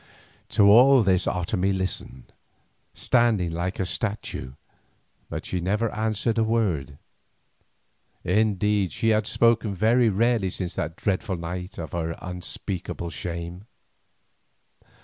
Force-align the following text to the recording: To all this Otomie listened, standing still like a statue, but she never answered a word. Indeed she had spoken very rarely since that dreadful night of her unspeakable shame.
To 0.49 0.63
all 0.63 1.03
this 1.03 1.27
Otomie 1.27 1.77
listened, 1.77 2.33
standing 2.95 3.49
still 3.49 3.57
like 3.59 3.79
a 3.79 3.85
statue, 3.85 4.53
but 5.29 5.45
she 5.45 5.61
never 5.61 5.93
answered 5.93 6.39
a 6.39 6.43
word. 6.43 6.97
Indeed 8.23 8.91
she 8.91 9.09
had 9.09 9.27
spoken 9.27 9.75
very 9.75 10.09
rarely 10.09 10.49
since 10.49 10.73
that 10.73 10.95
dreadful 10.95 11.37
night 11.37 11.77
of 11.77 11.91
her 11.91 12.15
unspeakable 12.19 13.11
shame. 13.11 13.65